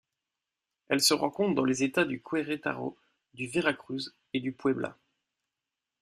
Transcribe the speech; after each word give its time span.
Elle 0.89 0.99
se 1.01 1.13
rencontre 1.13 1.53
dans 1.53 1.63
les 1.63 1.83
États 1.83 2.05
du 2.05 2.23
Querétaro, 2.23 2.97
du 3.35 3.45
Veracruz 3.47 4.09
et 4.33 4.39
du 4.39 4.51
Puebla. 4.51 4.97